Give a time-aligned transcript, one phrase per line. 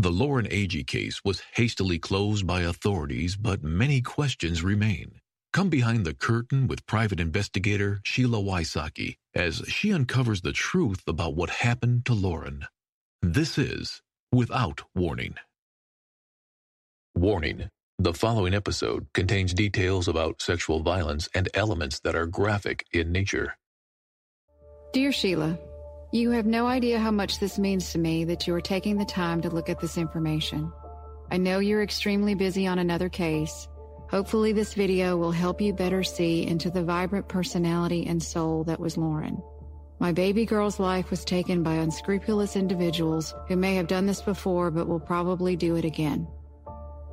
[0.00, 5.20] The Lauren Agee case was hastily closed by authorities, but many questions remain.
[5.52, 11.34] Come behind the curtain with private investigator Sheila Wysocki as she uncovers the truth about
[11.34, 12.66] what happened to Lauren.
[13.22, 15.34] This is Without Warning.
[17.16, 23.10] Warning the following episode contains details about sexual violence and elements that are graphic in
[23.10, 23.56] nature.
[24.92, 25.58] Dear Sheila,
[26.10, 29.04] you have no idea how much this means to me that you are taking the
[29.04, 30.72] time to look at this information.
[31.30, 33.68] I know you're extremely busy on another case.
[34.10, 38.80] Hopefully, this video will help you better see into the vibrant personality and soul that
[38.80, 39.42] was Lauren.
[39.98, 44.70] My baby girl's life was taken by unscrupulous individuals who may have done this before
[44.70, 46.26] but will probably do it again.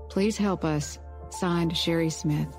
[0.09, 0.99] Please help us.
[1.31, 2.55] Signed, Sherry Smith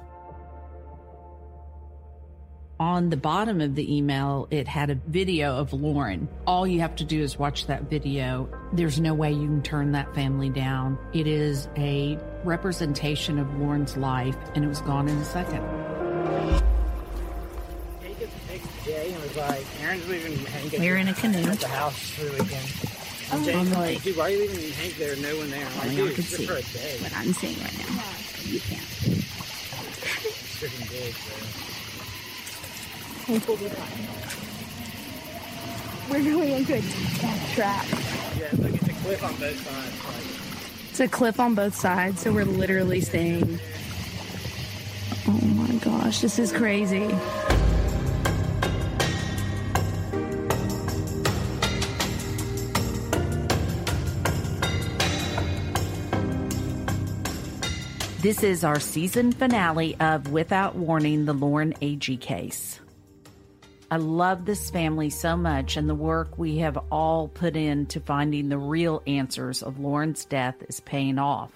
[2.78, 6.28] on the bottom of the email, it had a video of Lauren.
[6.46, 8.48] All you have to do is watch that video.
[8.72, 10.98] There's no way you can turn that family down.
[11.14, 15.62] It is a representation of Lauren's life, and it was gone in a second.
[20.78, 21.50] We're in a canoe.
[21.50, 22.72] At the house for the weekend.
[23.32, 25.16] Oh, James I'm like, dude, why are you leaving Hank there?
[25.16, 25.66] No one there.
[25.66, 26.98] I'm like, dude, I could see for a day.
[27.00, 28.02] what I'm seeing right now.
[28.44, 28.82] You can't.
[29.08, 31.85] It's freaking big, bro.
[33.28, 34.06] We'll be fine.
[36.08, 37.84] We're going into a death trap.
[38.38, 40.04] Yeah, look, it's a cliff on both sides.
[40.04, 43.58] Like, It's a cliff on both sides, so we're literally staying.
[45.26, 47.08] Oh my gosh, this is crazy.
[58.20, 62.80] This is our season finale of Without Warning, the Lauren Agee case.
[63.88, 68.48] I love this family so much, and the work we have all put into finding
[68.48, 71.52] the real answers of Lauren's death is paying off.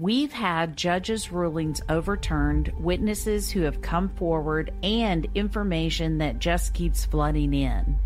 [0.00, 7.04] We've had judges' rulings overturned, witnesses who have come forward, and information that just keeps
[7.04, 8.00] flooding in.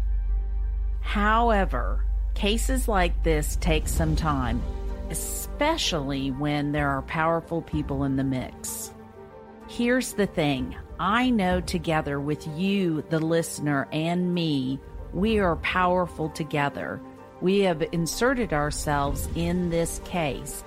[1.00, 2.04] However,
[2.34, 4.60] cases like this take some time,
[5.08, 8.75] especially when there are powerful people in the mix.
[9.76, 14.80] Here's the thing I know together with you, the listener, and me,
[15.12, 16.98] we are powerful together.
[17.42, 20.64] We have inserted ourselves in this case,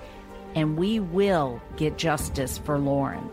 [0.54, 3.28] and we will get justice for Lauren.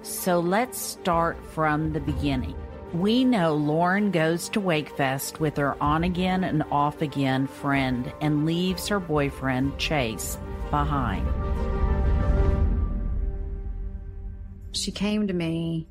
[0.00, 2.56] So let's start from the beginning.
[2.94, 8.46] We know Lauren goes to Wakefest with her on again and off again friend and
[8.46, 10.38] leaves her boyfriend, Chase,
[10.70, 11.28] behind.
[14.72, 15.88] She came to me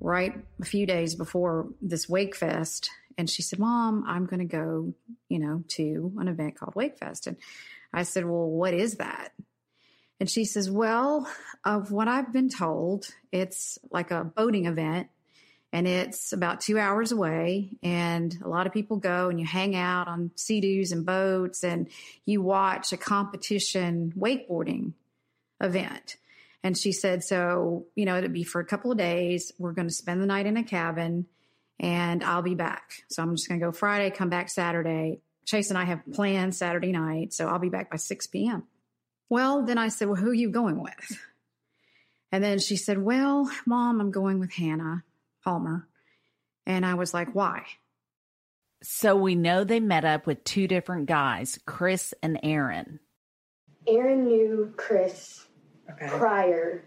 [0.00, 4.46] right a few days before this Wake Fest and she said, Mom, I'm going to
[4.46, 4.94] go,
[5.28, 7.26] you know, to an event called Wake Fest.
[7.26, 7.36] And
[7.92, 9.32] I said, Well, what is that?
[10.18, 11.28] And she says, Well,
[11.64, 15.08] of what I've been told, it's like a boating event
[15.72, 17.76] and it's about two hours away.
[17.82, 21.88] And a lot of people go and you hang out on sea-doos and boats and
[22.24, 24.94] you watch a competition wakeboarding
[25.60, 26.16] event.
[26.62, 29.52] And she said, so, you know, it'd be for a couple of days.
[29.58, 31.26] We're going to spend the night in a cabin
[31.78, 33.02] and I'll be back.
[33.08, 35.20] So I'm just going to go Friday, come back Saturday.
[35.46, 37.32] Chase and I have plans Saturday night.
[37.32, 38.64] So I'll be back by 6 p.m.
[39.30, 41.18] Well, then I said, well, who are you going with?
[42.32, 45.02] And then she said, well, mom, I'm going with Hannah
[45.42, 45.88] Palmer.
[46.66, 47.64] And I was like, why?
[48.82, 53.00] So we know they met up with two different guys, Chris and Aaron.
[53.86, 55.46] Aaron knew Chris
[55.96, 56.82] prior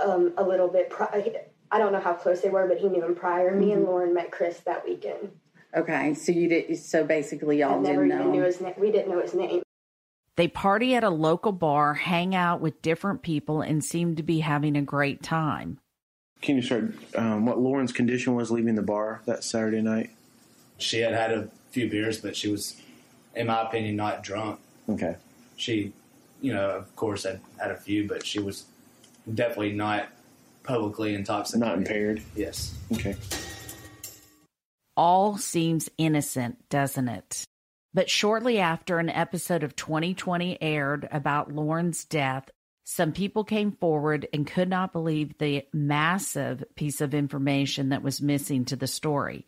[0.00, 0.90] um, a little bit.
[0.90, 1.34] Pri-
[1.70, 3.54] I don't know how close they were, but he knew him prior.
[3.54, 5.30] Me and Lauren met Chris that weekend.
[5.76, 6.78] Okay, so you did.
[6.78, 8.30] So basically, y'all never didn't know.
[8.30, 8.74] knew his name.
[8.78, 9.62] We didn't know his name.
[10.36, 14.40] They party at a local bar, hang out with different people, and seem to be
[14.40, 15.78] having a great time.
[16.42, 20.10] Can you start um, what Lauren's condition was leaving the bar that Saturday night?
[20.76, 22.80] She had had a few beers, but she was,
[23.34, 24.60] in my opinion, not drunk.
[24.88, 25.16] Okay.
[25.56, 25.92] She,
[26.44, 28.66] you know, of course, had had a few, but she was
[29.32, 30.08] definitely not
[30.62, 31.66] publicly intoxicated.
[31.66, 32.22] Not impaired.
[32.36, 32.74] Yes.
[32.92, 33.16] Okay.
[34.94, 37.44] All seems innocent, doesn't it?
[37.94, 42.50] But shortly after an episode of 2020 aired about Lauren's death,
[42.84, 48.20] some people came forward and could not believe the massive piece of information that was
[48.20, 49.46] missing to the story.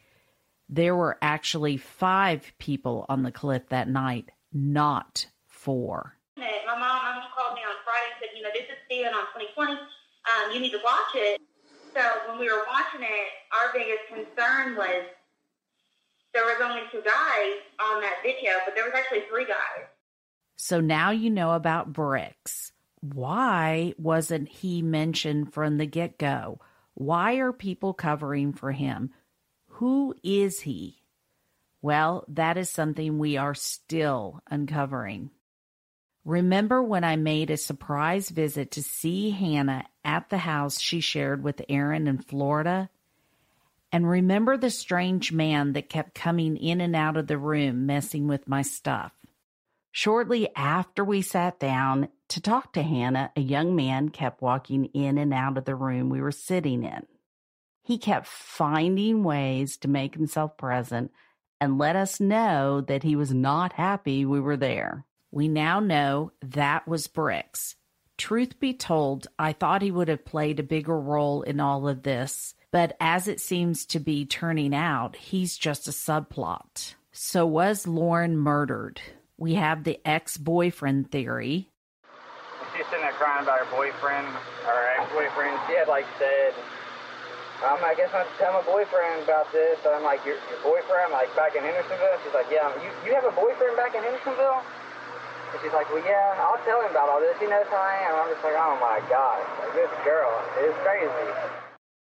[0.70, 6.16] There were actually five people on the cliff that night, not four.
[6.36, 8.50] My mom, my mom called me on Friday and said, you know,
[9.14, 9.72] on 2020.
[9.72, 11.40] Um, you need to watch it.
[11.94, 15.04] So when we were watching it, our biggest concern was
[16.34, 19.86] there was only two guys on that video, but there was actually three guys.
[20.56, 22.72] So now you know about Bricks.
[23.00, 26.60] Why wasn't he mentioned from the get go?
[26.94, 29.10] Why are people covering for him?
[29.68, 31.02] Who is he?
[31.82, 35.30] Well, that is something we are still uncovering.
[36.26, 41.44] Remember when I made a surprise visit to see Hannah at the house she shared
[41.44, 42.90] with Aaron in Florida?
[43.92, 48.26] And remember the strange man that kept coming in and out of the room messing
[48.26, 49.12] with my stuff.
[49.92, 55.18] Shortly after we sat down to talk to Hannah, a young man kept walking in
[55.18, 57.06] and out of the room we were sitting in.
[57.84, 61.12] He kept finding ways to make himself present
[61.60, 65.04] and let us know that he was not happy we were there.
[65.36, 67.76] We now know that was Bricks.
[68.16, 72.04] Truth be told, I thought he would have played a bigger role in all of
[72.04, 76.94] this, but as it seems to be turning out, he's just a subplot.
[77.12, 78.98] So was Lauren murdered?
[79.36, 81.68] We have the ex boyfriend theory.
[82.74, 84.26] She's sitting there crying about her boyfriend,
[84.64, 85.60] her ex boyfriend.
[85.68, 86.54] She had like said,
[87.60, 89.76] um, I guess I'm tell my boyfriend about this.
[89.84, 91.12] I'm like, your, your boyfriend?
[91.12, 92.24] Like, back in Hendersonville?
[92.24, 94.64] She's like, yeah, you, you have a boyfriend back in Hendersonville?
[95.56, 97.34] And she's like, well, yeah, I'll tell him about all this.
[97.38, 98.14] He knows who I am.
[98.20, 100.30] I'm just like, oh my God, like, this girl
[100.60, 101.32] is crazy.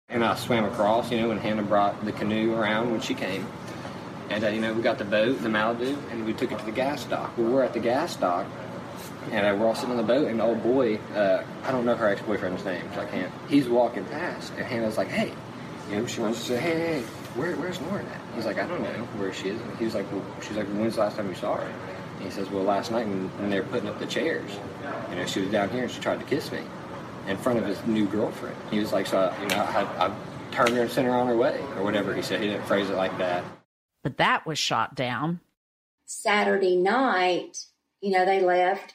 [0.09, 3.47] And I swam across, you know, and Hannah brought the canoe around when she came.
[4.29, 6.65] And, uh, you know, we got the boat, the Malibu, and we took it to
[6.65, 7.39] the gas dock.
[7.39, 8.49] Well, we're at the gas dock,
[9.31, 11.85] and uh, we're all sitting on the boat, and the old boy, uh, I don't
[11.85, 13.33] know her ex boyfriend's name, so I can't.
[13.49, 15.33] He's walking past, and Hannah's like, hey,
[15.91, 17.01] you know, she wants to say, hey, hey,
[17.37, 18.21] where, where's Lauren at?
[18.35, 19.61] He's like, I don't know where she is.
[19.61, 21.73] And he was like, well, she's like, when's the last time you saw her?
[22.25, 24.50] And he says, well, last night when, when they were putting up the chairs,
[25.11, 26.62] you know, she was down here and she tried to kiss me
[27.29, 28.56] in front of his new girlfriend.
[28.71, 30.17] He was like, so, I, you know, I, I
[30.50, 32.41] turned her and sent her on her way, or whatever he said.
[32.41, 33.44] He didn't phrase it like that.
[34.03, 35.41] But that was shot down.
[36.06, 37.67] Saturday night,
[38.00, 38.94] you know, they left.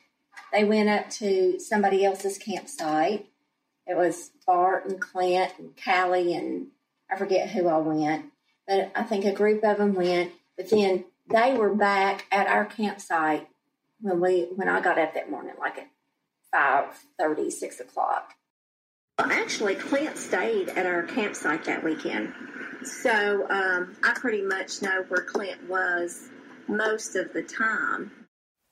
[0.51, 3.27] They went up to somebody else's campsite.
[3.85, 6.67] It was Bart and Clint and Callie and
[7.11, 8.25] I forget who all went,
[8.67, 10.31] but I think a group of them went.
[10.57, 13.47] But then they were back at our campsite
[14.01, 15.89] when we when I got up that morning, like at
[16.51, 16.85] five
[17.17, 18.33] thirty, six o'clock.
[19.19, 22.33] Actually, Clint stayed at our campsite that weekend,
[22.83, 26.29] so um, I pretty much know where Clint was
[26.67, 28.11] most of the time.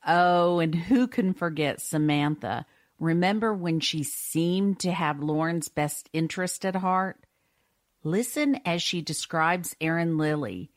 [0.05, 2.65] Oh, and who can forget Samantha?
[2.97, 7.25] Remember when she seemed to have Lauren's best interest at heart?
[8.03, 10.71] Listen as she describes Aaron Lilly,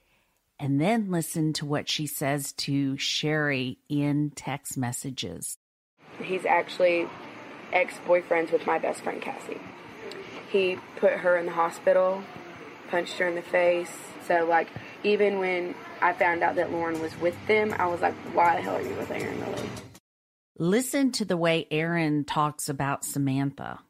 [0.61, 5.57] and then listen to what she says to Sherry in text messages.
[6.23, 7.09] He's actually
[7.73, 9.61] ex boyfriends with my best friend Cassie.
[10.53, 12.23] He put her in the hospital,
[12.91, 13.91] punched her in the face.
[14.27, 14.69] So, like,
[15.03, 18.63] even when I found out that Lauren was with them, I was like, why the
[18.63, 19.69] hell are you with Aaron Lilly?
[20.59, 23.81] Listen to the way Aaron talks about Samantha.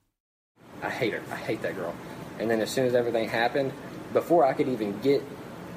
[0.82, 1.22] I hate her.
[1.32, 1.94] I hate that girl.
[2.38, 3.72] And then as soon as everything happened,
[4.12, 5.22] before I could even get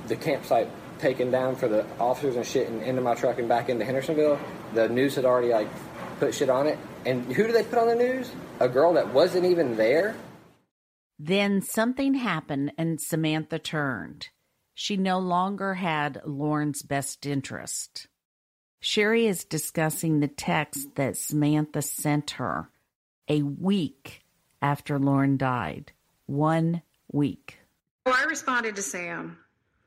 [0.08, 0.70] the campsite
[1.00, 4.40] taken down for the officers and shit and into my truck and back into Hendersonville,
[4.74, 5.68] the news had already like
[6.20, 6.78] put shit on it.
[7.06, 8.32] And who do they put on the news?
[8.60, 10.16] A girl that wasn't even there.
[11.20, 14.30] Then something happened and Samantha turned.
[14.74, 18.08] She no longer had Lauren's best interest.
[18.80, 22.70] Sherry is discussing the text that Samantha sent her
[23.28, 24.24] a week
[24.62, 25.92] after Lauren died.
[26.26, 26.82] One
[27.12, 27.60] week.
[28.06, 29.38] Well, I responded to Sam.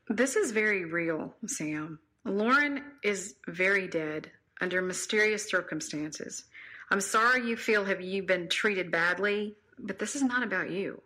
[0.09, 1.99] This is very real, Sam.
[2.23, 6.45] Lauren is very dead under mysterious circumstances.
[6.89, 11.01] I'm sorry you feel have you been treated badly, but this is not about you.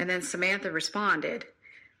[0.00, 1.44] And then Samantha responded,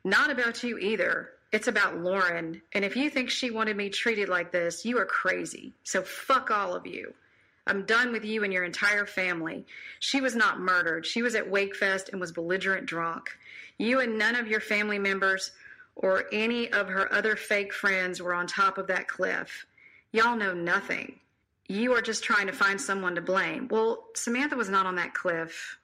[0.02, 1.30] Not about you either.
[1.52, 2.60] It's about Lauren.
[2.72, 5.74] And if you think she wanted me treated like this, you are crazy.
[5.84, 7.14] So fuck all of you.
[7.68, 9.64] I'm done with you and your entire family.
[10.00, 11.06] She was not murdered.
[11.06, 13.30] She was at Wakefest and was belligerent drunk.
[13.78, 15.52] You and none of your family members
[15.96, 19.66] or any of her other fake friends were on top of that cliff.
[20.12, 21.20] Y'all know nothing.
[21.66, 23.68] You are just trying to find someone to blame.
[23.70, 25.78] Well, Samantha was not on that cliff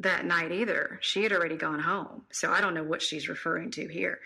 [0.00, 0.98] that night either.
[1.00, 2.22] She had already gone home.
[2.30, 4.20] So I don't know what she's referring to here.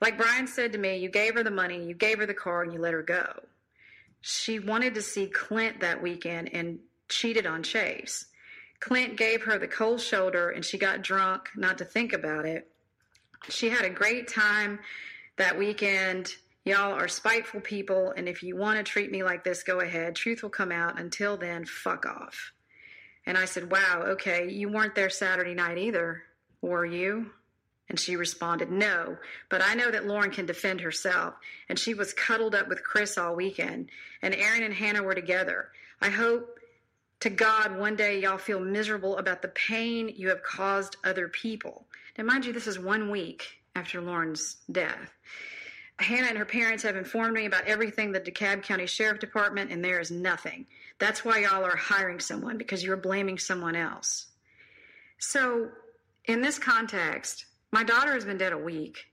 [0.00, 2.62] Like Brian said to me, you gave her the money, you gave her the car,
[2.62, 3.26] and you let her go.
[4.22, 8.26] She wanted to see Clint that weekend and cheated on Chase.
[8.80, 12.69] Clint gave her the cold shoulder and she got drunk, not to think about it.
[13.48, 14.80] She had a great time
[15.36, 16.34] that weekend.
[16.64, 20.14] Y'all are spiteful people, and if you want to treat me like this, go ahead.
[20.14, 21.00] Truth will come out.
[21.00, 22.52] Until then, fuck off.
[23.26, 26.22] And I said, Wow, okay, you weren't there Saturday night either,
[26.60, 27.30] were you?
[27.88, 29.16] And she responded, No,
[29.48, 31.34] but I know that Lauren can defend herself.
[31.68, 33.90] And she was cuddled up with Chris all weekend.
[34.22, 35.70] And Aaron and Hannah were together.
[36.00, 36.58] I hope
[37.20, 41.86] to God one day y'all feel miserable about the pain you have caused other people.
[42.20, 45.10] Now, mind you, this is one week after Lauren's death.
[45.98, 49.82] Hannah and her parents have informed me about everything the DeKalb County Sheriff Department, and
[49.82, 50.66] there is nothing.
[50.98, 54.26] That's why y'all are hiring someone because you're blaming someone else.
[55.16, 55.70] So,
[56.26, 59.06] in this context, my daughter has been dead a week.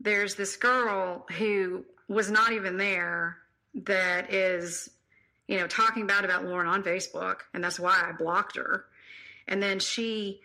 [0.00, 3.36] There's this girl who was not even there
[3.74, 4.88] that is,
[5.46, 8.86] you know, talking bad about Lauren on Facebook, and that's why I blocked her.
[9.46, 10.40] And then she,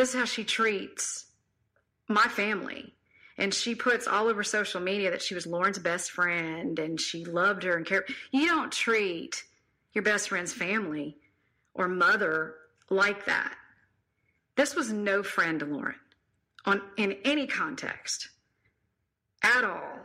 [0.00, 1.26] this is how she treats
[2.08, 2.94] my family.
[3.36, 7.26] And she puts all over social media that she was Lauren's best friend and she
[7.26, 8.08] loved her and cared.
[8.30, 9.44] You don't treat
[9.92, 11.18] your best friend's family
[11.74, 12.54] or mother
[12.88, 13.54] like that.
[14.56, 15.96] This was no friend to Lauren
[16.64, 18.30] on in any context
[19.42, 19.98] at all.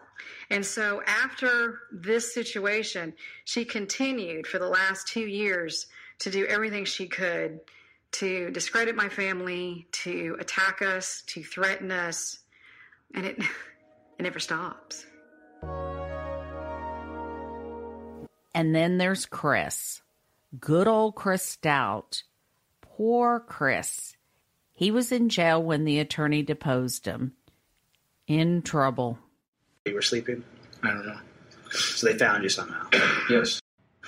[0.49, 3.13] And so after this situation,
[3.45, 5.87] she continued for the last 2 years
[6.19, 7.61] to do everything she could
[8.13, 12.39] to discredit my family, to attack us, to threaten us,
[13.13, 13.37] and it
[14.19, 15.05] it never stops.
[18.53, 20.01] And then there's Chris.
[20.59, 22.23] Good old Chris Stout.
[22.79, 24.15] Poor Chris.
[24.73, 27.33] He was in jail when the attorney deposed him.
[28.27, 29.19] In trouble.
[29.85, 30.43] You were sleeping?
[30.83, 31.19] I don't know.
[31.71, 32.87] So they found you somehow?
[33.29, 33.61] Yes.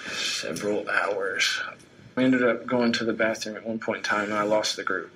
[0.09, 1.61] Several hours.
[2.17, 4.75] We ended up going to the bathroom at one point in time and I lost
[4.75, 5.11] the group.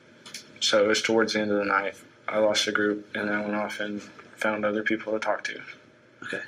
[0.59, 1.95] So it was towards the end of the night.
[2.27, 3.99] I lost the group and I went off and
[4.37, 5.59] found other people to talk to.
[6.23, 6.41] Okay.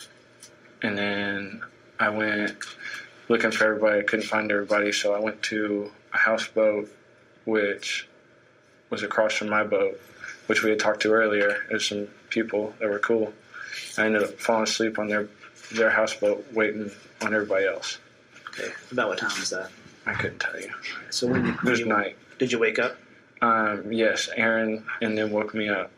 [0.84, 1.64] And then
[2.00, 2.56] I went
[3.30, 4.02] looking for everybody.
[4.02, 6.88] I couldn't find everybody, so I went to a houseboat,
[7.46, 8.08] which
[8.92, 10.00] was across from my boat,
[10.46, 11.66] which we had talked to earlier.
[11.70, 13.34] There's some people that were cool.
[13.98, 15.30] I ended up falling asleep on their
[15.72, 16.92] their houseboat, waiting
[17.22, 17.98] on everybody else.
[18.50, 18.72] Okay.
[18.92, 19.72] About what time was that?
[20.06, 20.70] I couldn't tell you.
[21.10, 22.18] So when did It was night.
[22.40, 22.98] did you wake up?
[23.42, 25.92] Um, yes, Aaron, and then woke me up,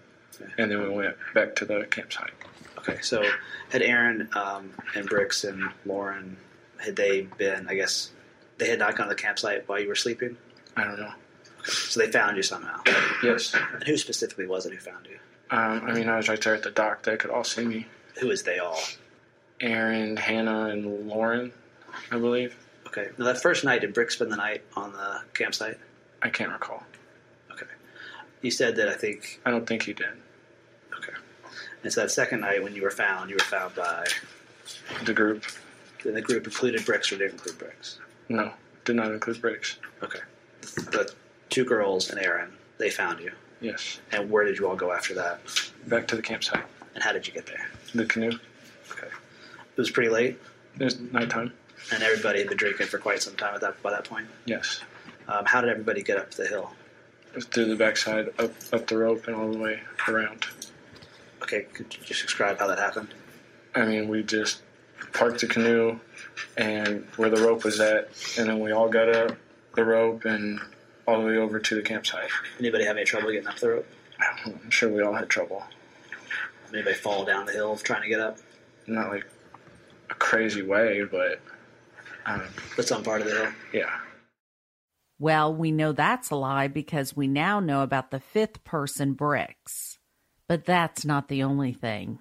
[0.58, 2.32] and then we went back to the campsite.
[2.80, 2.98] Okay.
[3.02, 3.24] So
[3.72, 6.38] had Aaron um, and Bricks and Lauren
[6.78, 7.68] had they been?
[7.68, 8.12] I guess
[8.58, 10.38] they had not gone to the campsite while you were sleeping.
[10.78, 11.14] I don't know.
[11.64, 12.82] So they found you somehow.
[13.24, 13.56] Yes.
[13.74, 15.18] And who specifically was it who found you?
[15.50, 17.02] Um, I mean, I was right there at the dock.
[17.04, 17.88] They could all see me.
[18.20, 18.80] Who is they all?
[19.62, 21.52] Aaron, Hannah, and Lauren,
[22.12, 22.56] I believe.
[22.98, 23.10] Okay.
[23.18, 25.78] Now that first night, did Bricks spend the night on the campsite?
[26.22, 26.84] I can't recall.
[27.52, 27.66] Okay.
[28.42, 29.42] You said that I think.
[29.46, 30.08] I don't think he did.
[30.98, 31.14] Okay.
[31.84, 34.06] And so that second night, when you were found, you were found by
[35.04, 35.44] The group.
[36.06, 38.00] And the group included Bricks or didn't include Bricks?
[38.30, 38.54] No,
[38.86, 39.78] did not include Bricks.
[40.04, 40.20] Okay.
[40.62, 41.12] The
[41.50, 43.32] two girls and Aaron, they found you.
[43.60, 44.00] Yes.
[44.12, 45.40] And where did you all go after that?
[45.88, 46.64] Back to the campsite.
[46.94, 47.68] And how did you get there?
[47.94, 48.38] The canoe.
[48.92, 49.08] Okay.
[49.08, 50.40] It was pretty late,
[50.80, 51.52] It was nighttime.
[51.94, 54.28] And everybody had been drinking for quite some time at that by that point.
[54.46, 54.82] Yes.
[55.28, 56.72] Um, how did everybody get up the hill?
[57.40, 60.46] Through the backside, up up the rope, and all the way around.
[61.44, 63.14] Okay, could you just describe how that happened?
[63.76, 64.62] I mean, we just
[65.14, 66.00] parked the canoe
[66.58, 69.38] and where the rope was at, and then we all got up
[69.76, 70.60] the rope and
[71.08, 72.30] all the way over to the campsite.
[72.60, 73.88] Anybody have any trouble getting up the rope?
[74.20, 75.64] I'm sure we all had trouble.
[76.74, 78.38] Anybody fall down the hill trying to get up?
[78.88, 79.26] Not like
[80.10, 81.42] a crazy way, but
[82.26, 82.44] um,
[82.76, 83.52] But some part of the hill.
[83.74, 83.90] yeah.
[85.18, 89.98] Well, we know that's a lie because we now know about the fifth person, Bricks.
[90.48, 92.20] But that's not the only thing.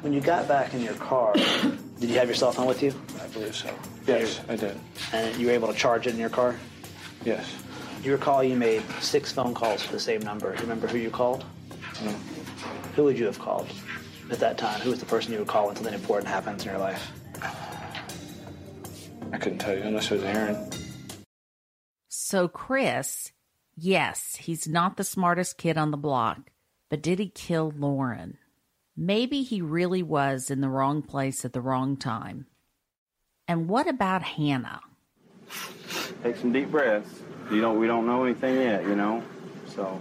[0.00, 1.34] When you got back in your car,
[2.00, 2.94] did you have your cell phone with you?
[3.22, 3.72] I believe so.
[4.06, 4.76] Yes, I did.
[5.12, 6.56] And you were able to charge it in your car?
[7.24, 7.54] Yes.
[8.02, 10.50] You recall you made six phone calls to the same number.
[10.50, 11.44] Do you remember who you called?
[12.04, 12.10] No.
[12.96, 13.68] Who would you have called
[14.30, 14.80] at that time?
[14.80, 17.12] Who was the person you would call when something important happens in your life?
[19.34, 20.70] I couldn't tell you unless it was Aaron.
[22.08, 23.32] So, Chris,
[23.76, 26.50] yes, he's not the smartest kid on the block,
[26.88, 28.38] but did he kill Lauren?
[28.96, 32.46] Maybe he really was in the wrong place at the wrong time.
[33.48, 34.80] And what about Hannah?
[36.22, 37.20] Take some deep breaths.
[37.50, 37.78] You don't.
[37.78, 38.84] We don't know anything yet.
[38.84, 39.22] You know.
[39.66, 40.00] So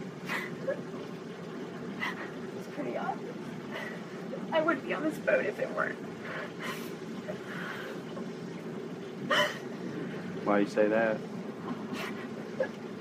[2.58, 3.36] It's pretty obvious.
[4.52, 5.98] I wouldn't be on this boat if it weren't.
[10.44, 11.18] Why you say that?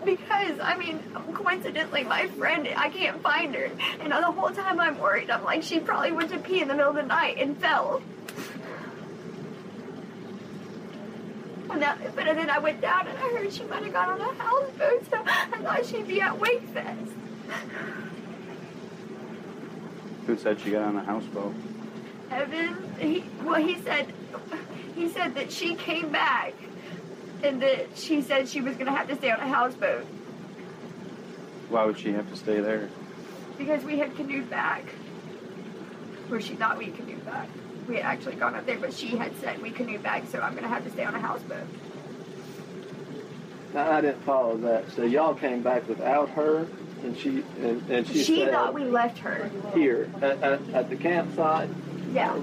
[0.04, 1.00] Because, I mean,
[1.32, 3.70] coincidentally, my friend, I can't find her.
[4.00, 6.74] And the whole time I'm worried, I'm like, she probably went to pee in the
[6.74, 8.02] middle of the night and fell.
[11.70, 14.20] And that, but then I went down and I heard she might have got on
[14.20, 17.12] a houseboat, so I thought she'd be at Wakefest.
[20.26, 21.54] Who said she got on a houseboat?
[22.30, 24.12] Evan, he, well, he said,
[24.94, 26.54] he said that she came back
[27.42, 30.04] and that she said she was going to have to stay on a houseboat
[31.68, 32.88] Why would she have to stay there?
[33.58, 34.82] because we had canoed back.
[36.30, 37.48] Or she thought we canoed back.
[37.86, 40.52] We had actually gone up there, but she had said we canoed back, so I'm
[40.52, 41.66] going to have to stay on a houseboat.
[43.74, 44.90] Now, I didn't follow that.
[44.92, 46.66] So y'all came back without her,
[47.02, 49.50] and she and, and she, She said thought we left her.
[49.74, 51.68] here at, at, at the campsite.
[52.12, 52.34] Yeah.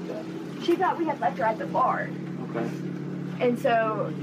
[0.63, 2.09] She thought we had left her at the bar.
[3.39, 4.13] And so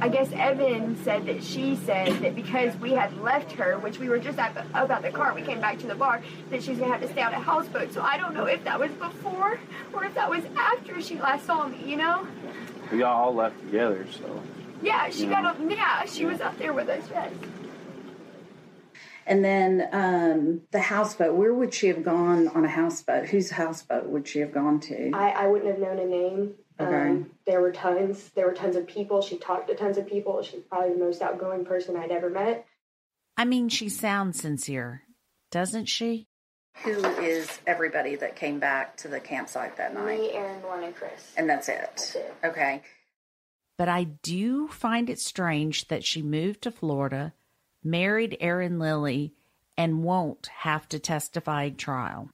[0.00, 4.08] I guess Evan said that she said that because we had left her, which we
[4.08, 6.78] were just at the, about the car, we came back to the bar, that she's
[6.78, 7.92] gonna have to stay on a houseboat.
[7.92, 9.58] So I don't know if that was before
[9.92, 11.78] or if that was after she last saw me.
[11.84, 12.26] You know?
[12.92, 14.42] We all left together, so
[14.82, 15.56] Yeah, she got up.
[15.68, 17.04] Yeah, she was up there with us.
[17.10, 17.32] Yes.
[19.28, 23.28] And then um, the houseboat, where would she have gone on a houseboat?
[23.28, 25.10] Whose houseboat would she have gone to?
[25.12, 26.54] I, I wouldn't have known a name.
[26.80, 27.10] Okay.
[27.10, 28.30] Um, there were tons.
[28.34, 29.20] There were tons of people.
[29.20, 30.42] She talked to tons of people.
[30.42, 32.66] She's probably the most outgoing person I'd ever met.
[33.36, 35.02] I mean, she sounds sincere,
[35.50, 36.26] doesn't she?
[36.84, 40.20] Who is everybody that came back to the campsite that night?
[40.20, 41.34] Me, Aaron, Lauren, and Chris.
[41.36, 41.80] And that's it.
[41.80, 42.34] That's it.
[42.44, 42.82] Okay.
[43.76, 47.34] But I do find it strange that she moved to Florida,
[47.82, 49.34] married Aaron Lilly,
[49.76, 52.30] and won't have to testify at trial.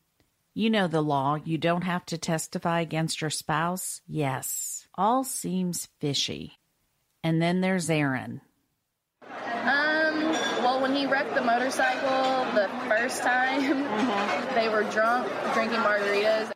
[0.54, 4.00] You know the law, you don't have to testify against your spouse?
[4.06, 4.86] Yes.
[4.94, 6.60] All seems fishy.
[7.24, 8.40] And then there's Aaron.
[9.22, 10.20] Um,
[10.62, 13.62] well, when he wrecked the motorcycle the first time,
[14.54, 16.52] they were drunk, drinking margaritas.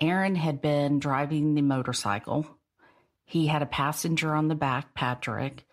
[0.00, 2.46] Aaron had been driving the motorcycle.
[3.24, 5.64] He had a passenger on the back, Patrick,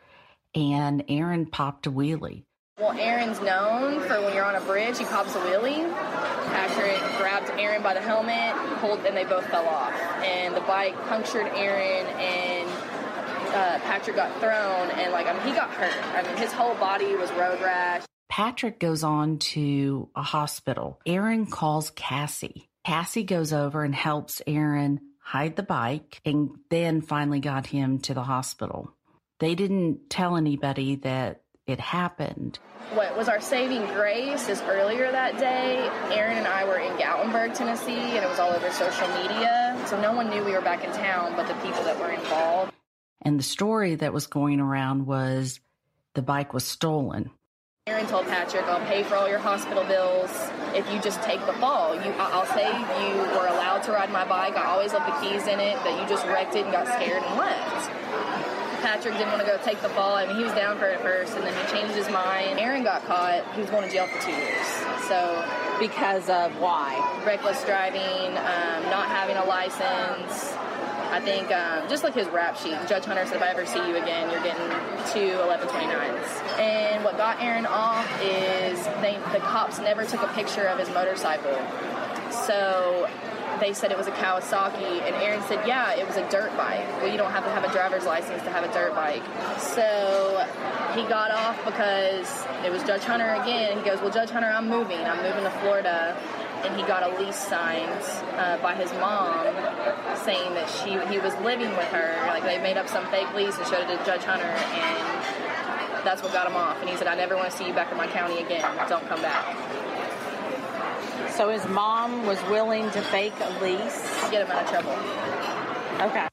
[0.55, 2.43] and Aaron popped a wheelie.
[2.79, 5.91] Well, Aaron's known for when you're on a bridge, he pops a wheelie.
[6.47, 9.93] Patrick grabbed Aaron by the helmet, pulled, and they both fell off.
[10.23, 12.69] And the bike punctured Aaron, and
[13.49, 15.93] uh, Patrick got thrown, and like I mean, he got hurt.
[16.15, 18.03] I mean, his whole body was road rash.
[18.29, 20.99] Patrick goes on to a hospital.
[21.05, 22.69] Aaron calls Cassie.
[22.85, 28.13] Cassie goes over and helps Aaron hide the bike and then finally got him to
[28.13, 28.95] the hospital.
[29.39, 32.59] They didn't tell anybody that it happened.
[32.93, 35.77] What was our saving grace is earlier that day,
[36.13, 39.81] Aaron and I were in Gatlinburg, Tennessee, and it was all over social media.
[39.85, 42.73] So no one knew we were back in town but the people that were involved.
[43.21, 45.59] And the story that was going around was
[46.15, 47.29] the bike was stolen.
[47.87, 50.31] Aaron told Patrick, "I'll pay for all your hospital bills
[50.75, 51.95] if you just take the fall.
[51.95, 54.57] You, I'll say you were allowed to ride my bike.
[54.57, 55.75] I always left the keys in it.
[55.83, 57.91] That you just wrecked it and got scared and left."
[58.81, 60.15] Patrick didn't want to go take the fall.
[60.15, 62.59] I mean, he was down for it at first, and then he changed his mind.
[62.59, 63.43] Aaron got caught.
[63.53, 64.65] He was going to jail for two years.
[65.07, 65.43] So
[65.79, 66.97] because of why?
[67.25, 70.53] Reckless driving, um, not having a license.
[71.11, 73.79] I think um, just like his rap sheet, Judge Hunter said, if I ever see
[73.79, 74.67] you again, you're getting
[75.11, 76.59] two 1129s.
[76.59, 80.89] And what got Aaron off is they, the cops never took a picture of his
[80.89, 81.57] motorcycle.
[82.31, 83.09] So
[83.59, 86.87] they said it was a Kawasaki, and Aaron said, yeah, it was a dirt bike.
[87.01, 89.23] Well, you don't have to have a driver's license to have a dirt bike.
[89.59, 90.45] So
[90.95, 93.77] he got off because it was Judge Hunter again.
[93.77, 94.99] He goes, well, Judge Hunter, I'm moving.
[94.99, 96.15] I'm moving to Florida.
[96.63, 98.03] And he got a lease signed
[98.35, 99.45] uh, by his mom
[100.25, 102.17] saying that she he was living with her.
[102.27, 106.21] Like they made up some fake lease and showed it to Judge Hunter, and that's
[106.21, 106.77] what got him off.
[106.81, 108.61] And he said, I never want to see you back in my county again.
[108.89, 109.55] Don't come back.
[111.39, 114.01] So his mom was willing to fake a lease?
[114.25, 114.91] To get him out of trouble.
[116.09, 116.27] Okay.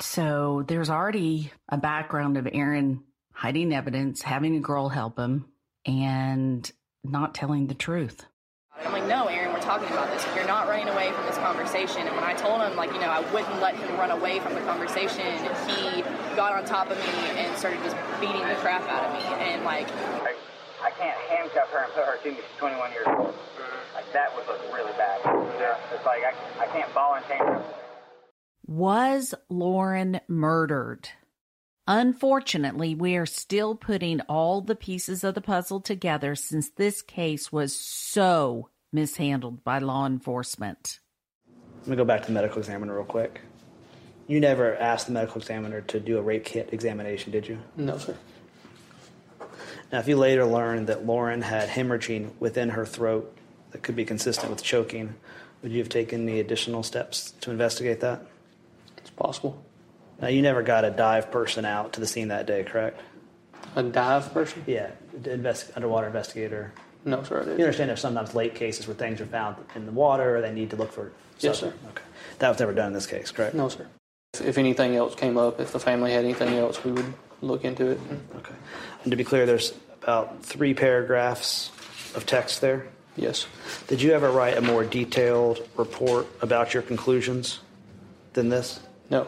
[0.00, 5.46] So there's already a background of Aaron hiding evidence, having a girl help him,
[5.86, 6.68] and
[7.04, 8.26] not telling the truth.
[8.84, 10.26] I'm like, no, Aaron, we're talking about this.
[10.34, 12.08] You're not running away from this conversation.
[12.08, 14.54] And when I told him, like, you know, I wouldn't let him run away from
[14.54, 16.02] the conversation, he
[16.34, 17.04] got on top of me
[17.38, 19.44] and started just beating the crap out of me.
[19.52, 19.86] And, like,
[20.88, 22.36] I, I can't handcuff her and put her to me.
[22.36, 23.34] She's 21 years old.
[23.94, 25.20] Like that would look really bad.
[25.24, 25.76] Yeah.
[25.92, 27.64] It's like I, I can't ball and chain her.
[28.66, 31.08] Was Lauren murdered?
[31.86, 37.50] Unfortunately, we are still putting all the pieces of the puzzle together since this case
[37.50, 41.00] was so mishandled by law enforcement.
[41.80, 43.40] Let me go back to the medical examiner real quick.
[44.26, 47.58] You never asked the medical examiner to do a rape kit examination, did you?
[47.76, 48.14] No, sir.
[49.92, 53.36] Now, if you later learned that Lauren had hemorrhaging within her throat
[53.70, 55.14] that could be consistent with choking,
[55.62, 58.22] would you have taken any additional steps to investigate that?
[58.96, 59.62] It's possible.
[60.20, 63.00] Now, you never got a dive person out to the scene that day, correct?
[63.76, 64.64] A dive person?
[64.66, 64.90] Yeah,
[65.24, 66.72] invest, underwater investigator.
[67.04, 70.36] No, sir, You understand there's sometimes late cases where things are found in the water
[70.36, 71.12] or they need to look for.
[71.38, 71.72] Yes, sir.
[71.90, 72.02] Okay.
[72.40, 73.54] That was never done in this case, correct?
[73.54, 73.86] No, sir.
[74.44, 77.86] If anything else came up, if the family had anything else, we would look into
[77.86, 77.98] it.
[77.98, 78.38] Mm-hmm.
[78.38, 78.54] Okay.
[79.02, 79.72] And to be clear, there's
[80.02, 81.70] about three paragraphs
[82.14, 82.86] of text there.
[83.16, 83.46] Yes.
[83.88, 87.60] Did you ever write a more detailed report about your conclusions
[88.32, 88.80] than this?
[89.10, 89.26] No.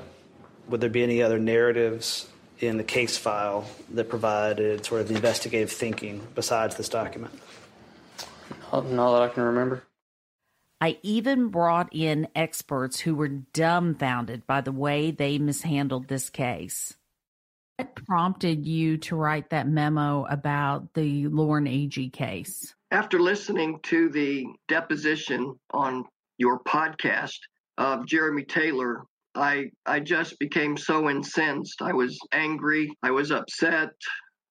[0.68, 2.28] Would there be any other narratives
[2.60, 7.32] in the case file that provided sort of the investigative thinking besides this document?
[8.72, 9.82] Not, not that I can remember.
[10.80, 16.94] I even brought in experts who were dumbfounded by the way they mishandled this case.
[17.80, 22.74] What prompted you to write that memo about the Lauren Agee case?
[22.90, 26.04] After listening to the deposition on
[26.36, 27.38] your podcast
[27.78, 31.80] of Jeremy Taylor, I I just became so incensed.
[31.80, 32.92] I was angry.
[33.02, 33.88] I was upset.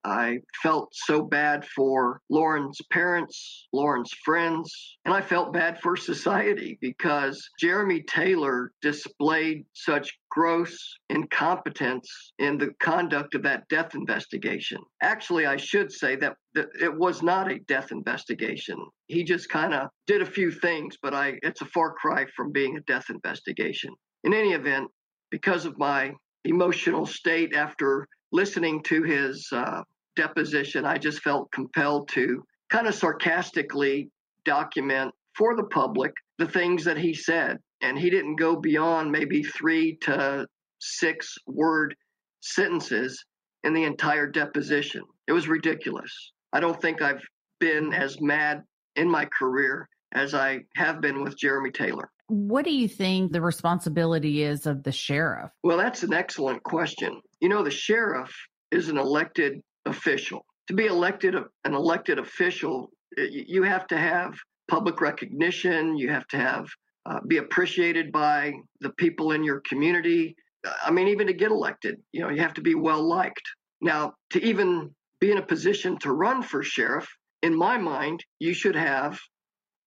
[0.04, 6.78] I felt so bad for Lauren's parents, Lauren's friends, and I felt bad for society
[6.82, 10.78] because Jeremy Taylor displayed such gross
[11.10, 14.80] incompetence in the conduct of that death investigation.
[15.02, 18.78] Actually, I should say that, it was not a death investigation.
[19.08, 22.52] He just kind of did a few things, but I it's a far cry from
[22.52, 23.94] being a death investigation.
[24.24, 24.90] In any event,
[25.30, 26.14] because of my
[26.46, 29.84] emotional state after listening to his uh,
[30.16, 34.10] deposition, I just felt compelled to kind of sarcastically
[34.46, 37.58] document for the public the things that he said.
[37.82, 40.48] And he didn't go beyond maybe three to
[40.80, 41.96] six word
[42.42, 43.24] sentences
[43.64, 45.02] in the entire deposition.
[45.28, 46.12] It was ridiculous.
[46.54, 47.22] I don't think I've
[47.60, 48.64] been as mad
[48.96, 52.10] in my career as I have been with Jeremy Taylor.
[52.30, 55.52] What do you think the responsibility is of the sheriff?
[55.64, 57.22] Well, that's an excellent question.
[57.42, 58.32] You know, the sheriff
[58.72, 60.46] is an elected official.
[60.68, 64.36] To be elected an elected official, you have to have
[64.70, 65.98] public recognition.
[65.98, 66.68] You have to have
[67.08, 70.36] uh, be appreciated by the people in your community.
[70.84, 73.42] I mean, even to get elected, you know, you have to be well liked.
[73.82, 77.10] Now, to even be in a position to run for sheriff,
[77.42, 79.20] in my mind, you should have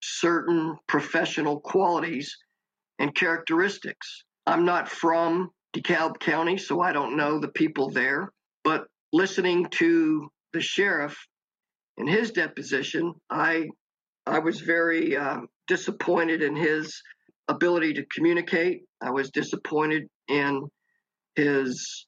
[0.02, 2.36] certain professional qualities
[2.98, 4.24] and characteristics.
[4.46, 8.30] I'm not from DeKalb County, so I don't know the people there,
[8.64, 11.16] but listening to the sheriff
[11.96, 13.68] in his deposition, I
[14.26, 17.02] I was very um, disappointed in his
[17.48, 18.82] ability to communicate.
[19.00, 20.62] I was disappointed in
[21.34, 22.06] his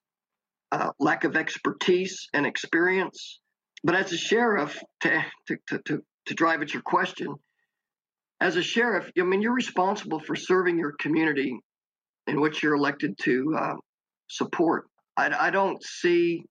[0.70, 3.40] uh, lack of expertise and experience.
[3.82, 7.34] But as a sheriff, to, to, to, to drive at your question,
[8.44, 11.58] as a sheriff, I mean, you're responsible for serving your community
[12.26, 13.74] in which you're elected to uh,
[14.28, 14.84] support.
[15.16, 16.44] I, I don't see,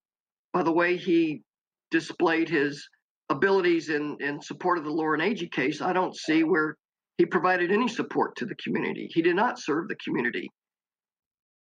[0.54, 1.44] by the way he
[1.92, 2.84] displayed his
[3.30, 6.78] abilities in, in support of the Lauren Agee case, I don't see where
[7.20, 9.08] he provided any support to the community.
[9.14, 10.50] He did not serve the community.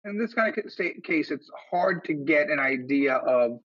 [0.04, 3.60] In this kind of case, it's hard to get an idea of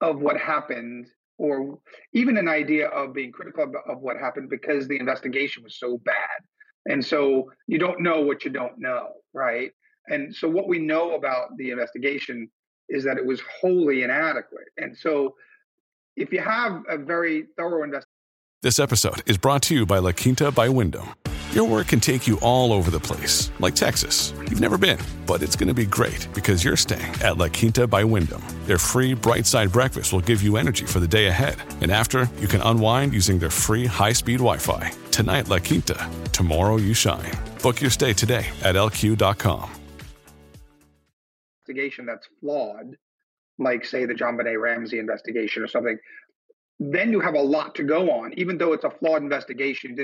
[0.00, 1.06] of what happened,
[1.42, 1.78] or
[2.12, 5.98] even an idea of being critical of, of what happened because the investigation was so
[6.04, 6.38] bad,
[6.86, 9.72] and so you don't know what you don't know, right?
[10.06, 12.48] And so what we know about the investigation
[12.88, 15.34] is that it was wholly inadequate, and so
[16.16, 18.08] if you have a very thorough investigation.
[18.62, 21.08] This episode is brought to you by La Quinta by Wyndham.
[21.52, 24.32] Your work can take you all over the place, like Texas.
[24.38, 27.86] You've never been, but it's going to be great because you're staying at La Quinta
[27.86, 28.42] by Wyndham.
[28.64, 31.56] Their free bright side breakfast will give you energy for the day ahead.
[31.82, 34.92] And after, you can unwind using their free high speed Wi Fi.
[35.10, 36.08] Tonight, La Quinta.
[36.32, 37.32] Tomorrow, you shine.
[37.62, 39.70] Book your stay today at lq.com.
[41.68, 42.96] Investigation that's flawed
[43.58, 45.98] like say the John JonBenét Ramsey investigation or something,
[46.80, 48.32] then you have a lot to go on.
[48.38, 49.94] Even though it's a flawed investigation,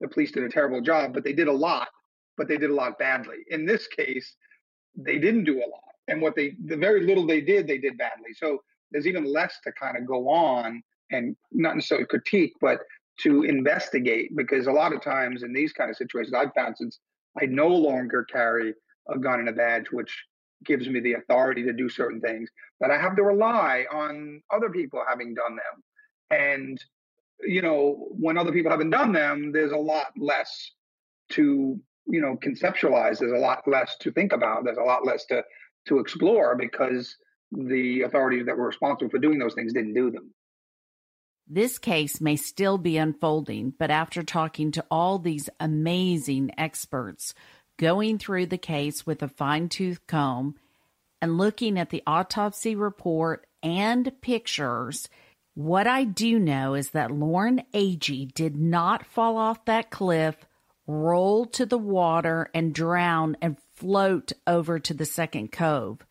[0.00, 1.88] the police did a terrible job, but they did a lot,
[2.36, 3.38] but they did a lot badly.
[3.48, 4.34] In this case,
[4.94, 7.98] they didn't do a lot, and what they the very little they did, they did
[7.98, 8.32] badly.
[8.34, 12.80] So there's even less to kind of go on and not necessarily critique, but
[13.20, 16.98] to investigate because a lot of times in these kind of situations, I've found since
[17.40, 18.74] I no longer carry
[19.08, 20.24] a gun and a badge, which
[20.64, 24.70] gives me the authority to do certain things, that I have to rely on other
[24.70, 26.38] people having done them.
[26.38, 26.84] And
[27.40, 30.72] you know, when other people haven't done them, there's a lot less
[31.30, 33.18] to, you know, conceptualize.
[33.18, 34.64] There's a lot less to think about.
[34.64, 35.42] There's a lot less to
[35.88, 37.16] to explore because
[37.52, 40.32] the authorities that were responsible for doing those things didn't do them.
[41.48, 47.34] This case may still be unfolding, but after talking to all these amazing experts,
[47.78, 50.56] going through the case with a fine tooth comb,
[51.22, 55.08] and looking at the autopsy report and pictures,
[55.56, 60.36] what I do know is that Lauren Agee did not fall off that cliff,
[60.86, 66.04] roll to the water, and drown and float over to the second cove.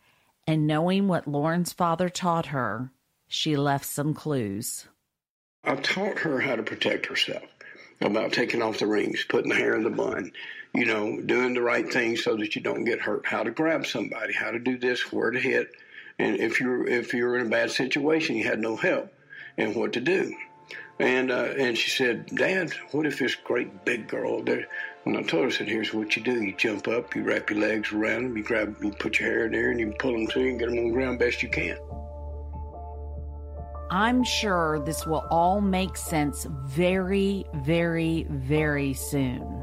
[0.48, 2.90] And knowing what Lauren's father taught her,
[3.28, 4.88] she left some clues.
[5.62, 7.44] I taught her how to protect herself
[8.00, 10.32] about taking off the rings, putting the hair in the bun,
[10.74, 13.86] you know, doing the right thing so that you don't get hurt, how to grab
[13.86, 15.70] somebody, how to do this, where to hit.
[16.18, 19.12] And if you're if you're in a bad situation, you had no help
[19.58, 20.34] and what to do.
[20.98, 24.66] And uh, and she said, Dad, what if this great big girl there?
[25.04, 27.50] And I told her, I said, here's what you do: you jump up, you wrap
[27.50, 30.12] your legs around them, you grab, you put your hair in there, and you pull
[30.12, 31.76] them through and get them on the ground best you can.
[33.90, 39.62] I'm sure this will all make sense very, very, very soon.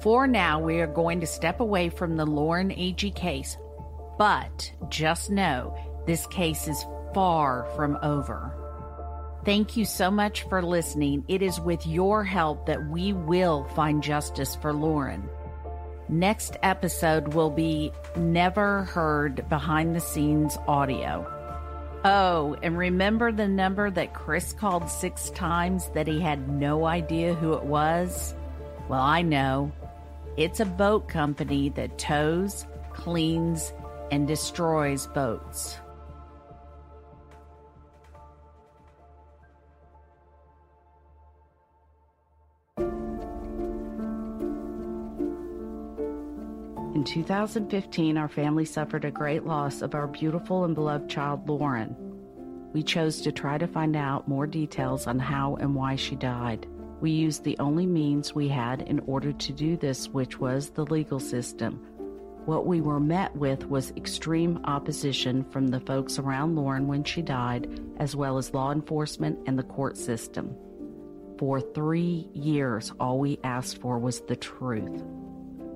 [0.00, 3.58] For now, we are going to step away from the Lauren Agee case,
[4.18, 8.63] but just know this case is far from over.
[9.44, 11.22] Thank you so much for listening.
[11.28, 15.28] It is with your help that we will find justice for Lauren.
[16.08, 21.30] Next episode will be Never Heard Behind the Scenes Audio.
[22.06, 27.34] Oh, and remember the number that Chris called six times that he had no idea
[27.34, 28.34] who it was?
[28.88, 29.72] Well, I know.
[30.38, 33.74] It's a boat company that tows, cleans,
[34.10, 35.76] and destroys boats.
[46.94, 51.96] In 2015, our family suffered a great loss of our beautiful and beloved child, Lauren.
[52.72, 56.68] We chose to try to find out more details on how and why she died.
[57.00, 60.84] We used the only means we had in order to do this, which was the
[60.84, 61.84] legal system.
[62.44, 67.22] What we were met with was extreme opposition from the folks around Lauren when she
[67.22, 70.54] died, as well as law enforcement and the court system.
[71.38, 75.02] For three years, all we asked for was the truth.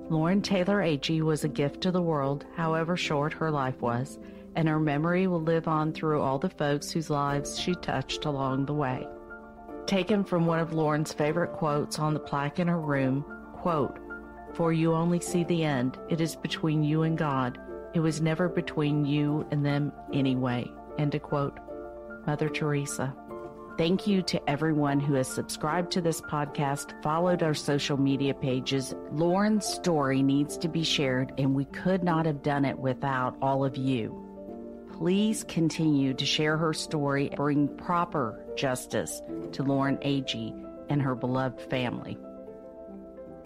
[0.09, 4.17] Lauren Taylor Agee was a gift to the world, however short her life was,
[4.55, 8.65] and her memory will live on through all the folks whose lives she touched along
[8.65, 9.07] the way.
[9.85, 13.99] Taken from one of Lauren's favorite quotes on the plaque in her room, quote,
[14.55, 15.99] For you only see the end.
[16.09, 17.59] It is between you and God.
[17.93, 20.71] It was never between you and them anyway.
[20.97, 21.59] End quote.
[22.25, 23.15] Mother Teresa.
[23.79, 28.93] Thank you to everyone who has subscribed to this podcast, followed our social media pages.
[29.13, 33.63] Lauren's story needs to be shared, and we could not have done it without all
[33.63, 34.21] of you.
[34.91, 39.21] Please continue to share her story, and bring proper justice
[39.53, 40.53] to Lauren Agee
[40.89, 42.17] and her beloved family.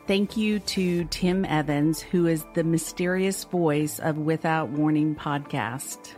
[0.07, 6.15] Thank you to Tim Evans, who is the mysterious voice of Without Warning podcast.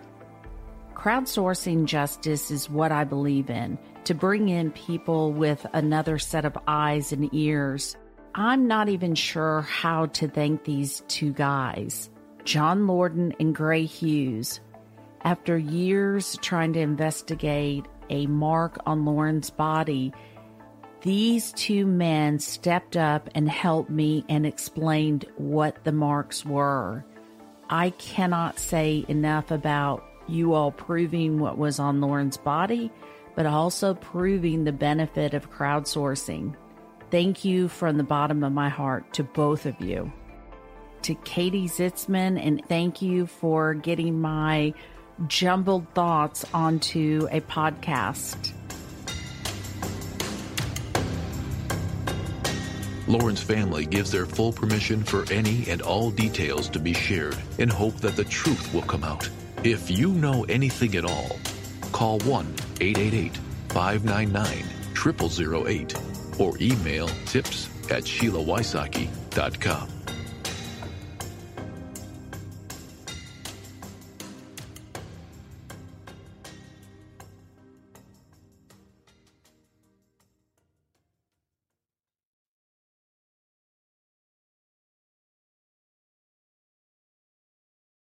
[0.93, 6.57] Crowdsourcing justice is what I believe in to bring in people with another set of
[6.67, 7.95] eyes and ears.
[8.33, 12.09] I'm not even sure how to thank these two guys,
[12.43, 14.59] John Lorden and Gray Hughes.
[15.21, 20.13] After years trying to investigate a mark on Lauren's body,
[21.01, 27.03] these two men stepped up and helped me and explained what the marks were.
[27.69, 32.91] I cannot say enough about you all proving what was on Lauren's body
[33.35, 36.55] but also proving the benefit of crowdsourcing.
[37.11, 40.11] Thank you from the bottom of my heart to both of you.
[41.03, 44.73] To Katie Zitzman, and thank you for getting my
[45.27, 48.53] jumbled thoughts onto a podcast.
[53.07, 57.69] Lauren's family gives their full permission for any and all details to be shared in
[57.69, 59.29] hope that the truth will come out.
[59.63, 61.37] If you know anything at all,
[61.91, 63.37] call 1 888
[63.69, 64.65] 599
[65.53, 65.95] 0008
[66.39, 69.94] or email tips at SheilaWysocki.com.